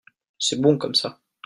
[0.39, 1.19] c'est bon comme ça.